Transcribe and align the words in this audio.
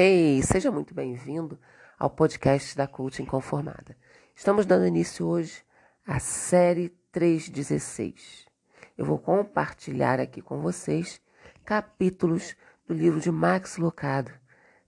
Hey, 0.00 0.40
seja 0.44 0.70
muito 0.70 0.94
bem-vindo 0.94 1.58
ao 1.98 2.08
podcast 2.08 2.76
da 2.76 2.86
Coaching 2.86 3.24
Conformada. 3.24 3.96
Estamos 4.32 4.64
dando 4.64 4.86
início 4.86 5.26
hoje 5.26 5.64
à 6.06 6.20
série 6.20 6.90
316. 7.10 8.46
Eu 8.96 9.04
vou 9.04 9.18
compartilhar 9.18 10.20
aqui 10.20 10.40
com 10.40 10.60
vocês 10.60 11.20
capítulos 11.64 12.56
do 12.86 12.94
livro 12.94 13.18
de 13.18 13.32
Max 13.32 13.76
Lucado, 13.76 14.30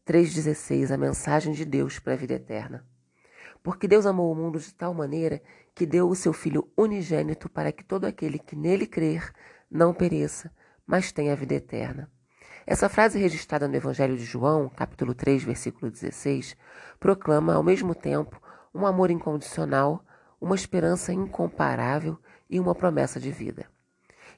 316, 0.05 0.93
a 0.93 0.97
mensagem 0.97 1.55
de 1.55 1.65
Deus 1.65 1.99
para 1.99 2.13
a 2.13 2.17
vida 2.17 2.35
eterna. 2.35 2.87
Porque 3.65 3.89
Deus 3.89 4.07
amou 4.07 4.31
o 4.31 4.37
mundo 4.37 4.61
de 4.61 4.73
tal 4.73 4.95
maneira 4.95 5.43
que 5.75 5.87
deu 5.87 6.09
o 6.09 6.15
seu 6.15 6.33
Filho 6.33 6.71
unigênito 6.77 7.49
para 7.49 7.73
que 7.73 7.83
todo 7.83 8.05
aquele 8.05 8.39
que 8.39 8.55
nele 8.55 8.87
crer 8.87 9.33
não 9.69 9.93
pereça, 9.93 10.55
mas 10.87 11.11
tenha 11.11 11.33
a 11.33 11.37
vida 11.37 11.55
eterna. 11.55 12.09
Essa 12.67 12.89
frase 12.89 13.19
registrada 13.19 13.67
no 13.67 13.75
Evangelho 13.75 14.17
de 14.17 14.25
João, 14.25 14.69
capítulo 14.69 15.15
3, 15.15 15.43
versículo 15.43 15.91
16, 15.91 16.57
proclama 16.99 17.55
ao 17.55 17.63
mesmo 17.63 17.95
tempo 17.95 18.41
um 18.75 18.87
amor 18.87 19.11
incondicional, 19.11 20.05
uma 20.41 20.55
esperança 20.55 21.13
incomparável 21.13 22.19
e 22.49 22.61
uma 22.61 22.75
promessa 22.75 23.19
de 23.19 23.31
vida. 23.31 23.67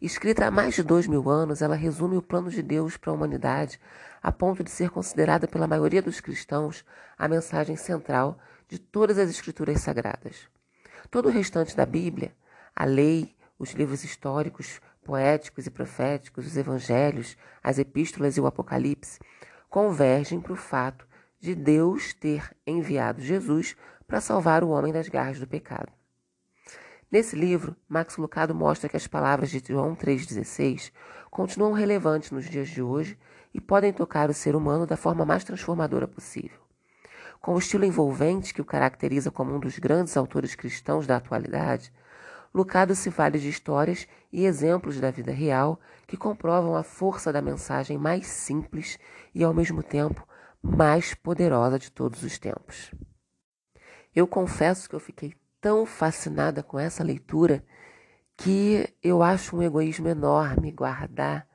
Escrita 0.01 0.47
há 0.47 0.51
mais 0.51 0.75
de 0.75 0.83
dois 0.83 1.07
mil 1.07 1.29
anos, 1.29 1.63
ela 1.63 1.75
resume 1.75 2.17
o 2.17 2.23
plano 2.23 2.49
de 2.49 2.63
Deus 2.63 2.97
para 2.97 3.11
a 3.11 3.15
humanidade, 3.15 3.81
a 4.23 4.31
ponto 4.31 4.63
de 4.63 4.71
ser 4.71 4.91
considerada 4.91 5.49
pela 5.49 5.67
maioria 5.67 6.03
dos 6.03 6.21
cristãos 6.21 6.85
a 7.19 7.27
mensagem 7.29 7.77
central 7.77 8.39
de 8.69 8.79
todas 8.79 9.19
as 9.19 9.31
escrituras 9.31 9.81
sagradas. 9.81 10.49
Todo 11.11 11.27
o 11.27 11.33
restante 11.33 11.77
da 11.77 11.85
Bíblia, 11.85 12.33
a 12.75 12.85
lei, 12.85 13.35
os 13.59 13.73
livros 13.73 14.03
históricos, 14.03 14.81
poéticos 15.05 15.67
e 15.67 15.71
proféticos, 15.71 16.47
os 16.47 16.57
evangelhos, 16.57 17.37
as 17.63 17.79
epístolas 17.79 18.37
e 18.37 18.41
o 18.41 18.47
Apocalipse, 18.47 19.19
convergem 19.69 20.41
para 20.41 20.53
o 20.53 20.57
fato 20.57 21.07
de 21.41 21.55
Deus 21.55 22.15
ter 22.15 22.55
enviado 22.67 23.21
Jesus 23.21 23.77
para 24.07 24.21
salvar 24.21 24.63
o 24.63 24.69
homem 24.69 24.93
das 24.93 25.09
garras 25.09 25.41
do 25.41 25.47
pecado. 25.47 25.91
Nesse 27.11 27.37
livro, 27.37 27.77
Max 27.89 28.17
Lucado 28.17 28.55
mostra 28.55 28.89
que 28.89 28.97
as 28.97 29.07
palavras 29.07 29.51
de 29.51 29.63
João 29.67 29.95
3,16 29.95 30.93
continuam 31.31 31.73
relevantes 31.73 32.31
nos 32.31 32.47
dias 32.47 32.69
de 32.69 32.81
hoje 32.81 33.19
e 33.53 33.61
podem 33.61 33.93
tocar 33.93 34.31
o 34.31 34.35
ser 34.35 34.57
humano 34.57 34.87
da 34.87 34.97
forma 34.97 35.25
mais 35.25 35.45
transformadora 35.45 36.09
possível. 36.09 36.59
Com 37.41 37.55
o 37.55 37.59
estilo 37.59 37.85
envolvente 37.85 38.55
que 38.55 38.63
o 38.63 38.65
caracteriza 38.65 39.31
como 39.31 39.55
um 39.55 39.59
dos 39.59 39.79
grandes 39.79 40.17
autores 40.17 40.55
cristãos 40.55 41.07
da 41.07 41.17
atualidade, 41.17 41.93
Lucado 42.55 42.95
se 42.95 43.09
vale 43.09 43.39
de 43.39 43.49
histórias 43.49 44.07
e 44.31 44.45
exemplos 44.45 45.01
da 45.01 45.11
vida 45.11 45.33
real 45.33 45.81
que 46.07 46.17
comprovam 46.17 46.77
a 46.77 46.83
força 46.83 47.33
da 47.33 47.41
mensagem 47.41 47.97
mais 47.97 48.27
simples 48.27 48.99
e, 49.35 49.43
ao 49.43 49.55
mesmo 49.55 49.83
tempo, 49.83 50.27
mais 50.63 51.15
poderosa 51.15 51.79
de 51.79 51.91
todos 51.91 52.23
os 52.23 52.39
tempos. 52.39 52.93
Eu 54.15 54.27
confesso 54.27 54.89
que 54.89 54.95
eu 54.95 55.01
fiquei 55.01 55.35
tão 55.61 55.87
fascinada 55.87 56.63
com 56.63 56.79
essa 56.79 57.03
leitura 57.03 57.65
que 58.37 58.87
eu 59.03 59.23
acho 59.23 59.57
um 59.57 59.63
egoísmo 59.63 60.09
enorme 60.09 60.71
guardar. 60.71 61.47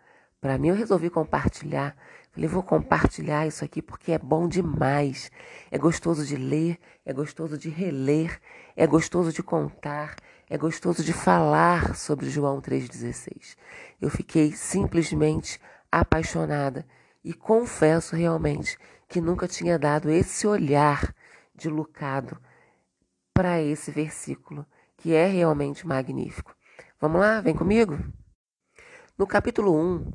Para 0.41 0.57
mim, 0.57 0.69
eu 0.69 0.75
resolvi 0.75 1.09
compartilhar. 1.09 1.95
Falei, 2.31 2.47
vou 2.47 2.63
compartilhar 2.63 3.45
isso 3.45 3.63
aqui 3.63 3.81
porque 3.81 4.11
é 4.11 4.19
bom 4.19 4.47
demais. 4.47 5.31
É 5.69 5.77
gostoso 5.77 6.25
de 6.25 6.35
ler, 6.35 6.79
é 7.05 7.13
gostoso 7.13 7.57
de 7.57 7.69
reler, 7.69 8.39
é 8.75 8.87
gostoso 8.87 9.31
de 9.31 9.43
contar, 9.43 10.15
é 10.49 10.57
gostoso 10.57 11.03
de 11.03 11.11
falar 11.11 11.95
sobre 11.95 12.29
João 12.29 12.61
3,16. 12.61 13.57
Eu 13.99 14.09
fiquei 14.09 14.53
simplesmente 14.53 15.59
apaixonada 15.91 16.87
e 17.23 17.33
confesso 17.33 18.15
realmente 18.15 18.77
que 19.09 19.19
nunca 19.19 19.47
tinha 19.47 19.77
dado 19.77 20.09
esse 20.09 20.47
olhar 20.47 21.13
de 21.53 21.69
Lucado 21.69 22.39
para 23.33 23.61
esse 23.61 23.91
versículo, 23.91 24.65
que 24.95 25.13
é 25.13 25.25
realmente 25.25 25.85
magnífico. 25.85 26.55
Vamos 26.99 27.19
lá, 27.19 27.41
vem 27.41 27.55
comigo? 27.55 27.97
No 29.17 29.27
capítulo 29.27 29.75
1, 29.75 30.11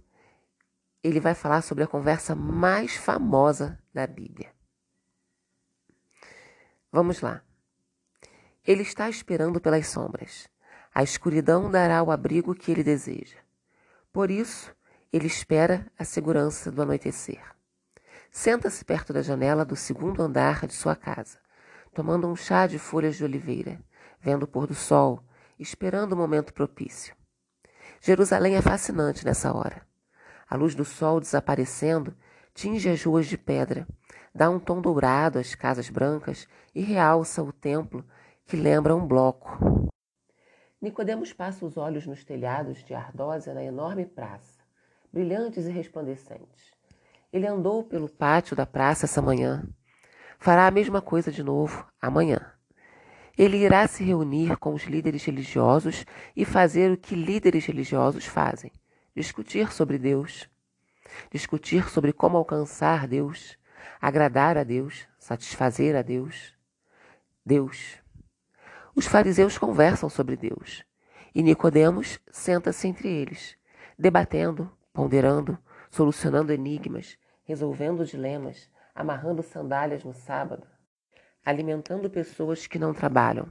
ele 1.05 1.21
vai 1.21 1.35
falar 1.35 1.63
sobre 1.63 1.85
a 1.85 1.87
conversa 1.89 2.35
mais 2.35 2.97
famosa 2.97 3.79
da 3.93 4.07
Bíblia. 4.07 4.53
Vamos 6.91 7.21
lá. 7.21 7.43
Ele 8.65 8.83
está 8.83 9.09
esperando 9.09 9.61
pelas 9.61 9.89
sombras. 9.89 10.49
A 10.95 11.03
escuridão 11.03 11.69
dará 11.69 12.03
o 12.03 12.13
abrigo 12.13 12.55
que 12.55 12.71
ele 12.71 12.85
deseja. 12.85 13.39
Por 14.13 14.31
isso, 14.31 14.73
ele 15.13 15.27
espera 15.27 15.91
a 15.99 16.05
segurança 16.05 16.71
do 16.71 16.83
anoitecer. 16.83 17.43
Senta-se 18.31 18.85
perto 18.85 19.13
da 19.13 19.21
janela 19.21 19.65
do 19.65 19.75
segundo 19.75 20.23
andar 20.23 20.67
de 20.67 20.75
sua 20.75 20.95
casa, 20.95 21.39
tomando 21.93 22.29
um 22.29 22.37
chá 22.37 22.67
de 22.67 22.79
folhas 22.79 23.17
de 23.17 23.25
oliveira, 23.25 23.81
vendo 24.21 24.45
o 24.45 24.47
pôr 24.47 24.67
do 24.67 24.75
sol, 24.75 25.23
esperando 25.59 26.13
o 26.13 26.17
momento 26.17 26.55
propício. 26.55 27.15
Jerusalém 28.01 28.55
é 28.55 28.63
fascinante 28.63 29.25
nessa 29.25 29.53
hora. 29.53 29.87
A 30.49 30.55
luz 30.55 30.75
do 30.75 30.85
sol 30.85 31.19
desaparecendo 31.19 32.15
tinge 32.55 32.89
as 32.89 33.03
ruas 33.03 33.27
de 33.27 33.37
pedra, 33.37 33.87
dá 34.35 34.49
um 34.49 34.59
tom 34.59 34.81
dourado 34.81 35.39
às 35.39 35.55
casas 35.55 35.91
brancas 35.91 36.47
e 36.75 36.81
realça 36.81 37.43
o 37.43 37.53
templo 37.53 38.05
que 38.47 38.57
lembra 38.57 38.95
um 38.95 39.07
bloco. 39.07 39.91
Nicodemos 40.81 41.33
passa 41.33 41.65
os 41.65 41.77
olhos 41.77 42.07
nos 42.07 42.25
telhados 42.25 42.83
de 42.85 42.93
ardósia 42.93 43.55
na 43.55 43.63
enorme 43.63 44.05
praça, 44.05 44.61
brilhantes 45.13 45.67
e 45.67 45.71
resplandecentes. 45.71 46.73
Ele 47.33 47.47
andou 47.47 47.85
pelo 47.85 48.09
pátio 48.09 48.57
da 48.57 48.67
praça 48.67 49.07
essa 49.07 49.23
manhã. 49.23 49.65
Fará 50.39 50.67
a 50.67 50.71
mesma 50.73 51.01
coisa 51.01 51.31
de 51.31 51.43
novo 51.43 51.87
amanhã. 52.01 52.53
Ele 53.39 53.57
irá 53.57 53.87
se 53.87 54.05
reunir 54.05 54.59
com 54.59 54.75
os 54.75 54.83
líderes 54.83 55.25
religiosos 55.25 56.05
e 56.37 56.45
fazer 56.45 56.91
o 56.91 56.97
que 56.99 57.15
líderes 57.15 57.65
religiosos 57.65 58.27
fazem: 58.27 58.73
discutir 59.15 59.73
sobre 59.73 59.99
Deus, 59.99 60.51
discutir 61.31 61.89
sobre 61.89 62.13
como 62.13 62.37
alcançar 62.37 63.07
Deus, 63.07 63.57
agradar 64.01 64.59
a 64.59 64.65
Deus, 64.65 65.07
satisfazer 65.19 65.97
a 65.97 66.03
Deus. 66.03 66.53
Deus, 67.47 68.02
os 68.95 69.07
fariseus 69.07 69.57
conversam 69.59 70.09
sobre 70.09 70.37
Deus 70.37 70.85
e 71.35 71.43
Nicodemos 71.43 72.19
senta-se 72.31 72.87
entre 72.87 73.09
eles, 73.09 73.57
debatendo, 73.99 74.71
ponderando, 74.93 75.59
solucionando 75.91 76.53
enigmas, 76.53 77.17
resolvendo 77.45 78.05
dilemas, 78.05 78.69
amarrando 78.95 79.43
sandálias 79.43 80.05
no 80.05 80.13
sábado, 80.13 80.67
alimentando 81.45 82.11
pessoas 82.11 82.67
que 82.67 82.79
não 82.79 82.93
trabalham, 82.93 83.51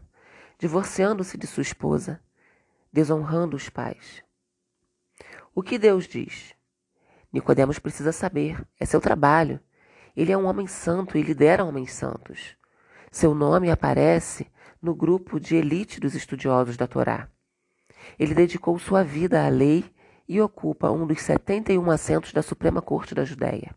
divorciando-se 0.60 1.38
de 1.38 1.48
sua 1.48 1.64
esposa, 1.64 2.22
desonrando 2.94 3.56
os 3.56 3.68
pais. 3.68 4.24
O 5.56 5.64
que 5.64 5.80
Deus 5.80 6.08
diz? 6.08 6.54
Nicodemos 7.34 7.80
precisa 7.80 8.12
saber, 8.12 8.64
é 8.80 8.86
seu 8.86 9.02
trabalho. 9.02 9.60
Ele 10.16 10.32
é 10.32 10.38
um 10.38 10.46
homem 10.46 10.68
santo 10.68 11.18
e 11.18 11.22
lidera 11.22 11.64
homens 11.64 11.94
santos. 11.94 12.56
Seu 13.10 13.34
nome 13.34 13.72
aparece 13.72 14.51
no 14.82 14.96
grupo 14.96 15.40
de 15.40 15.56
elite 15.56 16.00
dos 16.00 16.16
estudiosos 16.16 16.76
da 16.76 16.88
Torá. 16.88 17.30
Ele 18.18 18.34
dedicou 18.34 18.80
sua 18.80 19.04
vida 19.04 19.46
à 19.46 19.50
lei 19.50 19.86
e 20.28 20.42
ocupa 20.42 20.90
um 20.90 21.06
dos 21.06 21.22
71 21.22 21.92
assentos 21.92 22.34
da 22.34 22.42
Suprema 22.42 22.82
Corte 22.82 23.14
da 23.14 23.24
Judéia. 23.24 23.76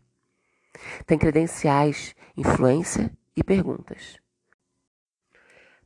Tem 1.05 1.17
credenciais, 1.17 2.15
influência 2.35 3.11
e 3.35 3.43
perguntas. 3.43 4.19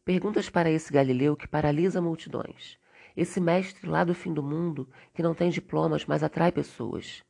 Perguntas 0.06 0.50
para 0.50 0.72
esse 0.72 0.92
Galileu 0.92 1.36
que 1.36 1.48
paralisa 1.48 2.02
multidões. 2.02 2.80
Esse 3.16 3.42
mestre 3.42 3.88
lá 3.88 4.04
do 4.04 4.16
fim 4.16 4.34
do 4.34 4.42
mundo 4.42 4.90
que 5.14 5.22
não 5.22 5.36
tem 5.36 5.50
diplomas, 5.50 6.06
mas 6.06 6.24
atrai 6.24 6.52
pessoas. 6.52 7.24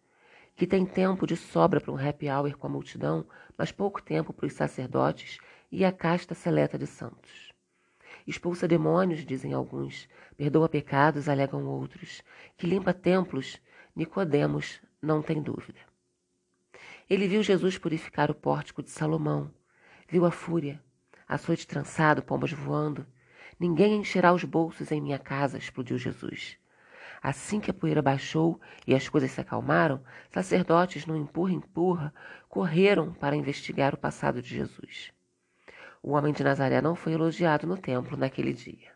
Que 0.55 0.67
tem 0.67 0.85
tempo 0.85 1.25
de 1.25 1.35
sobra 1.35 1.81
para 1.81 1.91
um 1.91 1.97
happy 1.97 2.29
hour 2.29 2.55
com 2.55 2.67
a 2.67 2.69
multidão, 2.69 3.25
mas 3.57 3.71
pouco 3.71 4.01
tempo 4.01 4.31
para 4.31 4.45
os 4.45 4.53
sacerdotes 4.53 5.39
e 5.71 5.83
a 5.83 5.91
casta 5.91 6.35
seleta 6.35 6.77
de 6.77 6.85
santos. 6.85 7.48
Expulsa 8.29 8.67
demônios, 8.67 9.25
dizem 9.25 9.53
alguns, 9.53 10.07
perdoa 10.37 10.69
pecados, 10.69 11.27
alegam 11.27 11.65
outros, 11.65 12.21
que 12.55 12.67
limpa 12.67 12.93
templos, 12.93 13.59
Nicodemos 13.95 14.79
não 15.01 15.19
tem 15.19 15.41
dúvida. 15.41 15.79
Ele 17.09 17.27
viu 17.27 17.41
Jesus 17.41 17.79
purificar 17.79 18.29
o 18.29 18.35
pórtico 18.35 18.83
de 18.83 18.91
Salomão, 18.91 19.51
viu 20.07 20.27
a 20.27 20.29
fúria, 20.29 20.79
açoite 21.27 21.65
trançado, 21.65 22.21
pombas 22.21 22.51
voando. 22.51 23.03
Ninguém 23.59 23.95
encherá 23.95 24.31
os 24.31 24.43
bolsos 24.43 24.91
em 24.91 25.01
minha 25.01 25.17
casa, 25.17 25.57
explodiu 25.57 25.97
Jesus. 25.97 26.55
Assim 27.23 27.59
que 27.59 27.71
a 27.71 27.73
poeira 27.73 27.99
baixou 27.99 28.61
e 28.85 28.93
as 28.93 29.09
coisas 29.09 29.31
se 29.31 29.41
acalmaram, 29.41 30.03
sacerdotes, 30.29 31.07
no 31.07 31.17
empurra-empurra, 31.17 32.13
correram 32.47 33.11
para 33.11 33.35
investigar 33.35 33.95
o 33.95 33.97
passado 33.97 34.39
de 34.39 34.49
Jesus 34.49 35.11
o 36.01 36.11
homem 36.11 36.33
de 36.33 36.43
Nazaré 36.43 36.81
não 36.81 36.95
foi 36.95 37.13
elogiado 37.13 37.67
no 37.67 37.77
templo 37.77 38.17
naquele 38.17 38.53
dia. 38.53 38.91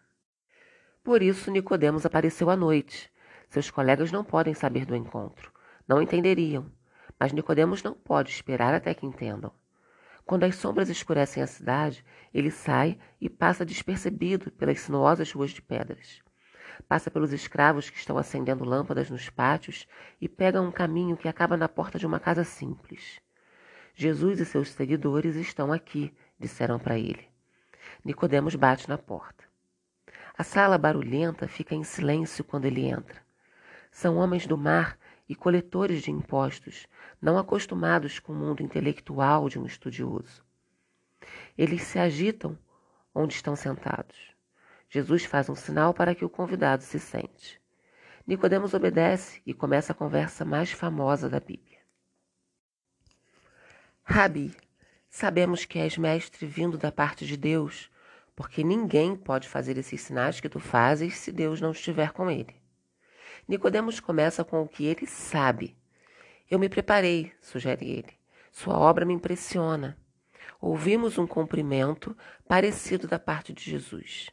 Por 1.04 1.22
isso 1.22 1.52
Nicodemos 1.52 2.06
apareceu 2.06 2.50
à 2.50 2.56
noite. 2.56 3.12
Seus 3.50 3.70
colegas 3.70 4.12
não 4.12 4.24
podem 4.24 4.54
saber 4.54 4.86
do 4.86 4.96
encontro, 4.96 5.52
não 5.88 6.02
entenderiam, 6.02 6.72
Mas 7.20 7.32
Nicodemos 7.32 7.84
não 7.84 7.94
pode 7.94 8.32
esperar 8.32 8.74
até 8.74 8.94
que 8.94 9.06
entendam. 9.06 9.52
Quando 10.26 10.46
as 10.46 10.56
sombras 10.56 10.90
escurecem 10.90 11.44
a 11.44 11.48
cidade, 11.48 12.04
ele 12.34 12.50
sai 12.50 12.98
e 13.20 13.30
passa 13.30 13.66
despercebido 13.66 14.52
pelas 14.52 14.80
sinuosas 14.80 15.32
ruas 15.32 15.52
de 15.52 15.62
pedras. 15.62 16.22
Passa 16.88 17.12
pelos 17.12 17.34
escravos 17.34 17.90
que 17.90 17.98
estão 17.98 18.18
acendendo 18.18 18.64
lâmpadas 18.64 19.10
nos 19.10 19.30
pátios 19.30 19.88
e 20.20 20.28
pega 20.28 20.62
um 20.62 20.72
caminho 20.72 21.18
que 21.18 21.28
acaba 21.28 21.58
na 21.58 21.68
porta 21.68 22.00
de 22.00 22.08
uma 22.08 22.20
casa 22.20 22.44
simples. 22.44 23.22
Jesus 23.94 24.40
e 24.40 24.46
seus 24.46 24.70
seguidores 24.70 25.36
estão 25.36 25.72
aqui, 25.72 26.14
disseram 26.44 26.78
para 26.78 27.00
ele. 27.00 27.28
Nicodemos 28.04 28.54
bate 28.56 28.88
na 28.90 28.98
porta. 28.98 29.46
A 30.38 30.44
sala 30.44 30.78
barulhenta 30.78 31.48
fica 31.48 31.74
em 31.74 31.84
silêncio 31.84 32.44
quando 32.44 32.66
ele 32.66 32.86
entra. 32.86 33.22
São 33.92 34.18
homens 34.18 34.46
do 34.46 34.58
mar 34.58 34.98
e 35.28 35.34
coletores 35.34 36.04
de 36.04 36.12
impostos, 36.12 36.88
não 37.22 37.38
acostumados 37.38 38.20
com 38.20 38.34
o 38.34 38.36
mundo 38.36 38.62
intelectual 38.62 39.48
de 39.48 39.58
um 39.58 39.66
estudioso. 39.66 40.44
Eles 41.58 41.84
se 41.84 41.98
agitam 41.98 42.58
onde 43.16 43.34
estão 43.34 43.56
sentados. 43.56 44.34
Jesus 44.90 45.24
faz 45.24 45.48
um 45.50 45.56
sinal 45.56 45.94
para 45.94 46.14
que 46.14 46.26
o 46.26 46.30
convidado 46.30 46.84
se 46.84 47.00
sente. 47.00 47.62
Nicodemos 48.28 48.74
obedece 48.74 49.42
e 49.46 49.54
começa 49.54 49.94
a 49.94 49.96
conversa 49.96 50.44
mais 50.44 50.72
famosa 50.72 51.30
da 51.30 51.40
Bíblia. 51.40 51.80
Rabi, 54.04 54.54
sabemos 55.14 55.64
que 55.64 55.78
és 55.78 55.96
mestre 55.96 56.44
vindo 56.48 56.76
da 56.76 56.92
parte 56.92 57.24
de 57.24 57.38
Deus, 57.38 57.88
porque 58.36 58.64
ninguém 58.64 59.16
pode 59.16 59.48
fazer 59.48 59.78
esses 59.78 60.02
sinais 60.02 60.40
que 60.40 60.50
tu 60.50 60.60
fazes 60.60 61.18
se 61.18 61.32
Deus 61.32 61.62
não 61.62 61.70
estiver 61.70 62.12
com 62.12 62.32
ele. 62.32 62.56
Nicodemos 63.48 64.00
começa 64.00 64.44
com 64.44 64.64
o 64.64 64.68
que 64.68 64.86
ele 64.86 65.06
sabe. 65.06 65.78
Eu 66.50 66.58
me 66.58 66.68
preparei, 66.68 67.32
sugere 67.40 67.88
ele. 67.92 68.12
Sua 68.52 68.76
obra 68.76 69.06
me 69.06 69.14
impressiona. 69.14 69.96
Ouvimos 70.60 71.20
um 71.20 71.28
cumprimento 71.28 72.18
parecido 72.48 73.08
da 73.08 73.20
parte 73.20 73.54
de 73.54 73.70
Jesus. 73.70 74.32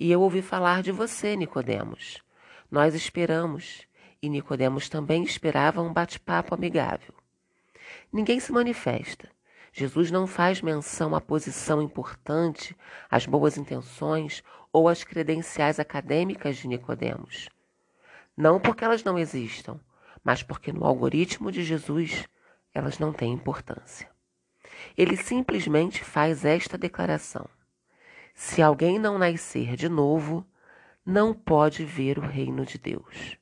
E 0.00 0.10
eu 0.10 0.22
ouvi 0.22 0.40
falar 0.40 0.82
de 0.82 0.90
você, 0.90 1.36
Nicodemos. 1.36 2.22
Nós 2.70 2.94
esperamos, 2.94 3.86
e 4.22 4.30
Nicodemos 4.30 4.88
também 4.88 5.22
esperava 5.22 5.82
um 5.82 5.92
bate-papo 5.92 6.54
amigável. 6.54 7.12
Ninguém 8.10 8.40
se 8.40 8.50
manifesta. 8.50 9.33
Jesus 9.76 10.08
não 10.12 10.24
faz 10.24 10.62
menção 10.62 11.16
à 11.16 11.20
posição 11.20 11.82
importante, 11.82 12.76
às 13.10 13.26
boas 13.26 13.58
intenções 13.58 14.40
ou 14.72 14.88
às 14.88 15.02
credenciais 15.02 15.80
acadêmicas 15.80 16.58
de 16.58 16.68
Nicodemos. 16.68 17.48
Não 18.36 18.60
porque 18.60 18.84
elas 18.84 19.02
não 19.02 19.18
existam, 19.18 19.80
mas 20.22 20.44
porque 20.44 20.72
no 20.72 20.84
algoritmo 20.84 21.50
de 21.50 21.64
Jesus 21.64 22.28
elas 22.72 23.00
não 23.00 23.12
têm 23.12 23.32
importância. 23.32 24.08
Ele 24.96 25.16
simplesmente 25.16 26.04
faz 26.04 26.44
esta 26.44 26.78
declaração: 26.78 27.48
Se 28.32 28.62
alguém 28.62 28.96
não 28.96 29.18
nascer 29.18 29.74
de 29.74 29.88
novo, 29.88 30.46
não 31.04 31.34
pode 31.34 31.84
ver 31.84 32.16
o 32.16 32.22
reino 32.22 32.64
de 32.64 32.78
Deus. 32.78 33.36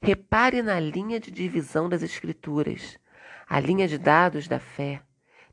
Repare 0.00 0.62
na 0.62 0.78
linha 0.78 1.18
de 1.18 1.32
divisão 1.32 1.88
das 1.88 2.04
Escrituras, 2.04 3.00
a 3.48 3.58
linha 3.58 3.88
de 3.88 3.98
dados 3.98 4.46
da 4.46 4.60
fé. 4.60 5.02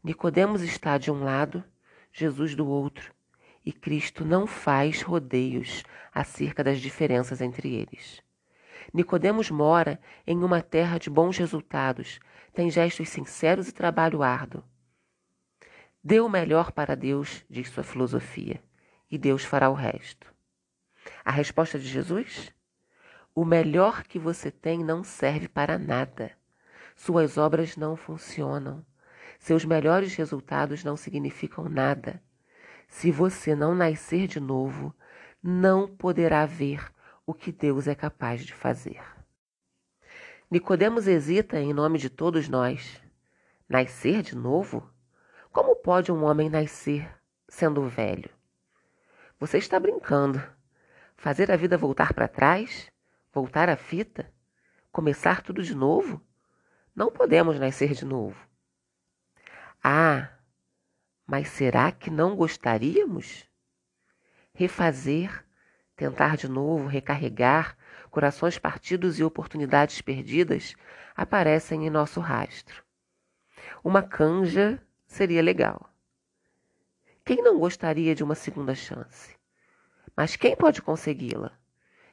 Nicodemos 0.04 0.64
está 0.64 0.98
de 0.98 1.12
um 1.12 1.24
lado, 1.24 1.64
Jesus 2.12 2.56
do 2.56 2.68
outro, 2.68 3.14
e 3.64 3.72
Cristo 3.72 4.26
não 4.26 4.48
faz 4.48 5.04
rodeios 5.04 5.84
acerca 6.12 6.64
das 6.64 6.80
diferenças 6.80 7.40
entre 7.40 7.72
eles. 7.76 8.24
Nicodemos 8.92 9.52
mora 9.52 10.02
em 10.26 10.44
uma 10.44 10.60
terra 10.60 10.98
de 10.98 11.08
bons 11.08 11.38
resultados, 11.38 12.20
tem 12.52 12.72
gestos 12.72 13.10
sinceros 13.10 13.68
e 13.68 13.72
trabalho 13.72 14.24
árduo. 14.24 14.64
Dê 16.04 16.20
o 16.20 16.28
melhor 16.28 16.72
para 16.72 16.96
Deus, 16.96 17.46
diz 17.48 17.70
sua 17.70 17.84
filosofia, 17.84 18.62
e 19.10 19.20
Deus 19.20 19.44
fará 19.44 19.70
o 19.70 19.76
resto. 19.76 20.34
A 21.24 21.32
resposta 21.32 21.78
de 21.78 21.88
Jesus? 21.88 22.52
O 23.36 23.46
melhor 23.46 24.04
que 24.04 24.18
você 24.18 24.50
tem 24.50 24.84
não 24.84 25.04
serve 25.04 25.48
para 25.48 25.78
nada. 25.78 26.32
Suas 26.96 27.38
obras 27.38 27.78
não 27.78 27.96
funcionam. 27.96 28.84
Seus 29.42 29.66
melhores 29.66 30.14
resultados 30.14 30.84
não 30.84 30.96
significam 30.96 31.68
nada. 31.68 32.22
Se 32.88 33.12
você 33.12 33.56
não 33.56 33.74
nascer 33.74 34.28
de 34.28 34.40
novo, 34.40 34.96
não 35.42 35.88
poderá 35.88 36.46
ver 36.46 36.94
o 37.26 37.34
que 37.34 37.52
Deus 37.52 37.88
é 37.88 37.96
capaz 37.96 38.46
de 38.46 38.54
fazer. 38.54 39.02
Nicodemos 40.50 41.08
hesita 41.08 41.60
em 41.60 41.74
nome 41.74 41.98
de 41.98 42.08
todos 42.08 42.48
nós. 42.48 43.02
Nascer 43.68 44.22
de 44.22 44.36
novo? 44.36 44.88
Como 45.52 45.76
pode 45.76 46.12
um 46.12 46.24
homem 46.24 46.48
nascer 46.48 47.12
sendo 47.50 47.88
velho? 47.88 48.30
Você 49.40 49.58
está 49.58 49.80
brincando. 49.80 50.40
Fazer 51.18 51.52
a 51.52 51.56
vida 51.56 51.76
voltar 51.80 52.14
para 52.14 52.28
trás? 52.28 52.92
Voltar 53.34 53.70
a 53.70 53.76
fita? 53.76 54.32
Começar 54.92 55.42
tudo 55.42 55.64
de 55.64 55.74
novo? 55.74 56.22
Não 56.96 57.10
podemos 57.10 57.60
nascer 57.60 57.94
de 57.94 58.06
novo. 58.06 58.51
Ah, 59.84 60.30
mas 61.26 61.48
será 61.50 61.92
que 61.92 62.10
não 62.10 62.36
gostaríamos? 62.36 63.48
Refazer 64.54 65.44
tentar 66.02 66.36
de 66.36 66.48
novo 66.48 66.88
recarregar, 66.88 67.78
corações 68.10 68.58
partidos 68.58 69.20
e 69.20 69.24
oportunidades 69.24 70.02
perdidas 70.02 70.76
aparecem 71.16 71.86
em 71.86 71.92
nosso 71.92 72.20
rastro. 72.20 72.84
Uma 73.84 74.02
canja 74.02 74.82
seria 75.06 75.44
legal. 75.44 75.94
Quem 77.24 77.44
não 77.44 77.60
gostaria 77.60 78.16
de 78.16 78.24
uma 78.24 78.34
segunda 78.34 78.74
chance? 78.74 79.36
Mas 80.16 80.36
quem 80.36 80.56
pode 80.56 80.82
consegui-la? 80.82 81.52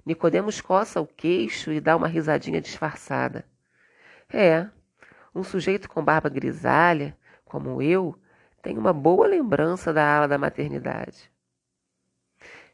Nicodemos 0.04 0.60
coça 0.60 1.00
o 1.00 1.06
queixo 1.06 1.72
e 1.72 1.80
dá 1.80 1.96
uma 1.96 2.08
risadinha 2.08 2.60
disfarçada. 2.60 3.46
É, 4.28 4.68
um 5.34 5.42
sujeito 5.42 5.88
com 5.88 6.04
barba 6.04 6.28
grisalha, 6.28 7.16
como 7.48 7.82
eu, 7.82 8.14
tem 8.62 8.76
uma 8.76 8.92
boa 8.92 9.26
lembrança 9.26 9.92
da 9.92 10.04
ala 10.04 10.28
da 10.28 10.38
maternidade. 10.38 11.30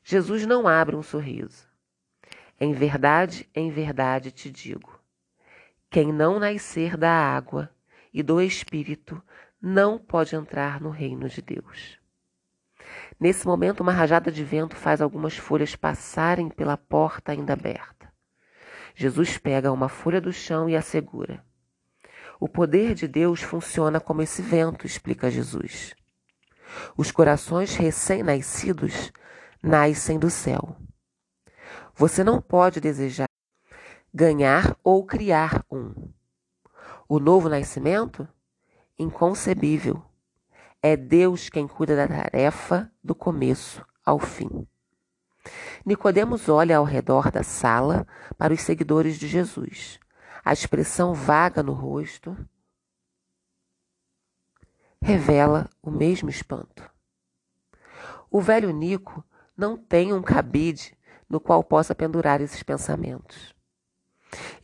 Jesus 0.03 0.44
não 0.44 0.69
abre 0.69 0.97
um 0.97 1.03
sorriso. 1.03 1.67
Em 2.61 2.73
verdade, 2.73 3.49
em 3.55 3.71
verdade 3.71 4.31
te 4.31 4.50
digo: 4.50 4.99
quem 5.91 6.12
não 6.12 6.38
nascer 6.38 6.97
da 6.97 7.11
água 7.11 7.71
e 8.12 8.23
do 8.23 8.41
Espírito 8.41 9.23
não 9.61 9.99
pode 9.99 10.37
entrar 10.37 10.81
no 10.81 10.91
reino 10.91 11.29
de 11.29 11.41
Deus. 11.41 11.98
Nesse 13.19 13.46
momento, 13.46 13.81
uma 13.81 13.93
rajada 13.93 14.31
de 14.31 14.44
vento 14.44 14.77
faz 14.77 15.01
algumas 15.01 15.37
folhas 15.37 15.75
passarem 15.75 16.48
pela 16.48 16.77
porta 16.77 17.32
ainda 17.32 17.55
aberta. 17.55 18.13
Jesus 18.94 19.39
pega 19.39 19.72
uma 19.72 19.89
folha 19.89 20.20
do 20.20 20.32
chão 20.32 20.69
e 20.69 20.77
a 20.77 20.82
segura. 20.82 21.44
O 22.44 22.48
poder 22.48 22.94
de 22.94 23.08
Deus 23.08 23.41
funciona 23.41 23.98
como 23.98 24.20
esse 24.20 24.43
vento, 24.43 24.86
explica 24.86 25.31
Jesus. 25.31 25.94
Os 26.94 27.10
corações 27.10 27.74
recém-nascidos 27.74 29.10
nascem 29.63 30.19
do 30.19 30.29
céu. 30.29 30.77
Você 31.94 32.22
não 32.22 32.43
pode 32.43 32.82
desejar 32.82 33.31
ganhar 34.13 34.77
ou 34.84 35.06
criar 35.06 35.65
um. 35.72 35.94
O 37.08 37.19
novo 37.19 37.48
nascimento? 37.48 38.29
Inconcebível. 38.98 40.05
É 40.82 40.98
Deus 40.98 41.48
quem 41.48 41.67
cuida 41.67 41.96
da 41.96 42.06
tarefa 42.06 42.93
do 43.03 43.15
começo 43.15 43.82
ao 44.05 44.19
fim. 44.19 44.69
Nicodemos 45.82 46.51
olha 46.51 46.77
ao 46.77 46.84
redor 46.84 47.31
da 47.31 47.43
sala 47.43 48.06
para 48.36 48.53
os 48.53 48.60
seguidores 48.60 49.19
de 49.19 49.29
Jesus. 49.29 49.98
A 50.44 50.53
expressão 50.53 51.15
vaga 51.15 51.63
no 51.63 51.72
rosto 51.72 52.36
revela 55.01 55.70
o 55.82 55.91
mesmo 55.91 56.29
espanto. 56.29 56.91
O 58.31 58.41
velho 58.41 58.70
Nico 58.70 59.24
não 59.56 59.77
tem 59.77 60.13
um 60.13 60.20
cabide 60.20 60.96
no 61.29 61.41
qual 61.41 61.65
possa 61.65 61.94
pendurar 61.94 62.41
esses 62.41 62.63
pensamentos. 62.63 63.55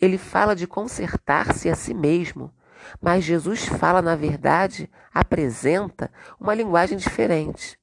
Ele 0.00 0.18
fala 0.18 0.54
de 0.54 0.66
consertar-se 0.66 1.68
a 1.70 1.74
si 1.74 1.94
mesmo, 1.94 2.52
mas 3.00 3.24
Jesus 3.24 3.64
fala, 3.64 4.02
na 4.02 4.16
verdade, 4.16 4.90
apresenta 5.14 6.12
uma 6.38 6.54
linguagem 6.54 6.98
diferente, 6.98 7.78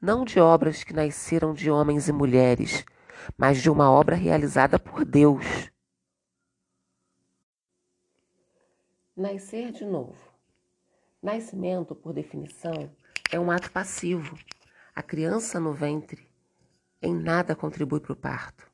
não 0.00 0.24
de 0.24 0.40
obras 0.40 0.84
que 0.84 0.92
nasceram 0.92 1.52
de 1.52 1.70
homens 1.70 2.08
e 2.08 2.12
mulheres, 2.12 2.84
mas 3.36 3.60
de 3.60 3.70
uma 3.70 3.90
obra 3.90 4.16
realizada 4.16 4.78
por 4.78 5.04
Deus. 5.04 5.71
Nascer 9.14 9.72
de 9.72 9.84
novo. 9.84 10.16
Nascimento, 11.22 11.94
por 11.94 12.14
definição, 12.14 12.90
é 13.30 13.38
um 13.38 13.50
ato 13.50 13.70
passivo. 13.70 14.38
A 14.94 15.02
criança 15.02 15.60
no 15.60 15.74
ventre 15.74 16.26
em 17.02 17.14
nada 17.14 17.54
contribui 17.54 18.00
para 18.00 18.14
o 18.14 18.16
parto. 18.16 18.66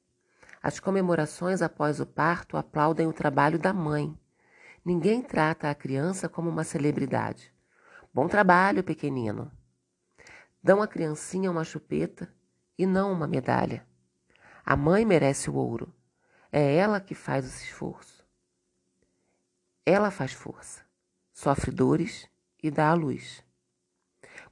As 0.62 0.78
comemorações 0.78 1.60
após 1.60 1.98
o 1.98 2.06
parto 2.06 2.56
aplaudem 2.56 3.08
o 3.08 3.12
trabalho 3.12 3.58
da 3.58 3.72
mãe. 3.72 4.16
Ninguém 4.84 5.22
trata 5.22 5.68
a 5.68 5.74
criança 5.74 6.28
como 6.28 6.48
uma 6.48 6.62
celebridade. 6.62 7.52
Bom 8.14 8.28
trabalho, 8.28 8.84
pequenino. 8.84 9.50
Dão 10.62 10.80
à 10.80 10.86
criancinha 10.86 11.50
uma 11.50 11.64
chupeta 11.64 12.32
e 12.78 12.86
não 12.86 13.10
uma 13.10 13.26
medalha. 13.26 13.84
A 14.64 14.76
mãe 14.76 15.04
merece 15.04 15.50
o 15.50 15.56
ouro. 15.56 15.92
É 16.52 16.76
ela 16.76 17.00
que 17.00 17.14
faz 17.14 17.44
o 17.44 17.48
esforço. 17.48 18.17
Ela 19.90 20.10
faz 20.10 20.34
força, 20.34 20.82
sofre 21.32 21.70
dores 21.70 22.28
e 22.62 22.70
dá 22.70 22.90
à 22.90 22.92
luz. 22.92 23.42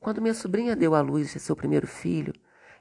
Quando 0.00 0.22
minha 0.22 0.32
sobrinha 0.32 0.74
deu 0.74 0.94
à 0.94 1.02
luz 1.02 1.30
seu 1.32 1.54
primeiro 1.54 1.86
filho, 1.86 2.32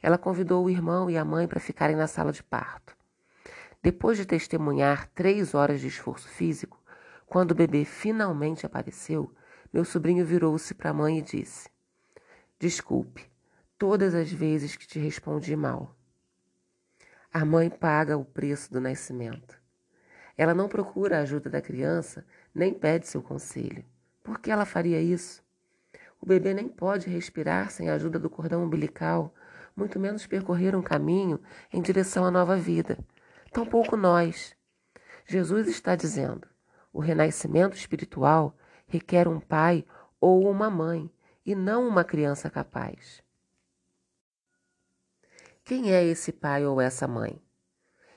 ela 0.01 0.17
convidou 0.17 0.63
o 0.63 0.69
irmão 0.69 1.09
e 1.09 1.17
a 1.17 1.25
mãe 1.25 1.49
para 1.49 1.59
ficarem 1.59 1.97
na 1.97 2.07
sala 2.07 2.31
de 2.31 2.41
parto. 2.41 2.95
Depois 3.83 4.17
de 4.17 4.25
testemunhar 4.25 5.05
três 5.09 5.53
horas 5.53 5.81
de 5.81 5.87
esforço 5.87 6.29
físico, 6.29 6.81
quando 7.25 7.51
o 7.51 7.55
bebê 7.55 7.83
finalmente 7.83 8.65
apareceu, 8.65 9.35
meu 9.73 9.83
sobrinho 9.83 10.25
virou-se 10.25 10.73
para 10.73 10.91
a 10.91 10.93
mãe 10.93 11.19
e 11.19 11.21
disse: 11.21 11.69
Desculpe, 12.57 13.29
todas 13.77 14.15
as 14.15 14.31
vezes 14.31 14.77
que 14.77 14.87
te 14.87 14.97
respondi 14.97 15.53
mal. 15.57 15.93
A 17.33 17.43
mãe 17.43 17.69
paga 17.69 18.17
o 18.17 18.23
preço 18.23 18.71
do 18.71 18.79
nascimento. 18.79 19.59
Ela 20.37 20.53
não 20.53 20.67
procura 20.67 21.17
a 21.17 21.21
ajuda 21.21 21.49
da 21.49 21.61
criança, 21.61 22.25
nem 22.55 22.73
pede 22.73 23.05
seu 23.07 23.21
conselho. 23.21 23.83
Por 24.23 24.39
que 24.39 24.49
ela 24.49 24.65
faria 24.65 25.01
isso? 25.01 25.43
O 26.21 26.25
bebê 26.25 26.53
nem 26.53 26.69
pode 26.69 27.09
respirar 27.09 27.69
sem 27.69 27.89
a 27.89 27.95
ajuda 27.95 28.17
do 28.17 28.29
cordão 28.29 28.63
umbilical, 28.63 29.35
muito 29.75 29.99
menos 29.99 30.25
percorrer 30.25 30.75
um 30.75 30.81
caminho 30.81 31.39
em 31.71 31.81
direção 31.81 32.25
à 32.25 32.31
nova 32.31 32.55
vida. 32.55 32.97
Tampouco 33.51 33.97
nós. 33.97 34.55
Jesus 35.27 35.67
está 35.67 35.95
dizendo: 35.95 36.47
o 36.93 36.99
renascimento 36.99 37.75
espiritual 37.75 38.57
requer 38.87 39.27
um 39.27 39.39
pai 39.39 39.85
ou 40.19 40.49
uma 40.49 40.69
mãe, 40.69 41.11
e 41.45 41.53
não 41.53 41.87
uma 41.87 42.03
criança 42.03 42.49
capaz. 42.49 43.21
Quem 45.63 45.93
é 45.93 46.03
esse 46.03 46.31
pai 46.31 46.65
ou 46.65 46.81
essa 46.81 47.07
mãe? 47.07 47.39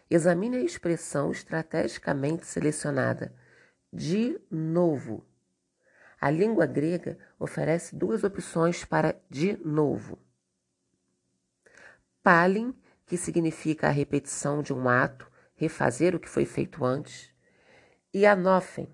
Examine 0.09 0.57
a 0.57 0.62
expressão 0.62 1.30
estrategicamente 1.30 2.47
selecionada, 2.47 3.35
de 3.92 4.40
novo. 4.50 5.25
A 6.21 6.30
língua 6.30 6.66
grega 6.66 7.18
oferece 7.38 7.95
duas 7.95 8.25
opções 8.25 8.85
para 8.85 9.21
de 9.30 9.57
novo. 9.64 10.18
Palin, 12.23 12.75
que 13.07 13.16
significa 13.16 13.87
a 13.87 13.90
repetição 13.90 14.62
de 14.62 14.73
um 14.73 14.88
ato, 14.88 15.30
refazer 15.54 16.14
o 16.14 16.21
que 16.21 16.28
foi 16.28 16.45
feito 16.45 16.85
antes, 16.85 17.33
e 18.12 18.26
anófen, 18.26 18.88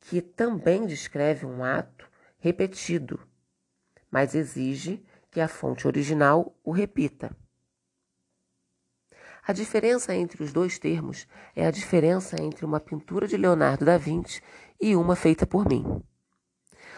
que 0.00 0.20
também 0.20 0.86
descreve 0.86 1.46
um 1.46 1.64
ato 1.64 2.10
repetido, 2.38 3.20
mas 4.10 4.34
exige 4.34 5.04
que 5.30 5.40
a 5.40 5.48
fonte 5.48 5.86
original 5.86 6.56
o 6.62 6.70
repita. 6.70 7.36
A 9.46 9.52
diferença 9.52 10.12
entre 10.12 10.42
os 10.42 10.52
dois 10.52 10.76
termos 10.76 11.24
é 11.54 11.64
a 11.64 11.70
diferença 11.70 12.34
entre 12.42 12.64
uma 12.64 12.80
pintura 12.80 13.28
de 13.28 13.36
Leonardo 13.36 13.84
da 13.84 13.96
Vinci 13.96 14.42
e 14.80 14.96
uma 14.96 15.14
feita 15.14 15.46
por 15.46 15.64
mim. 15.68 16.02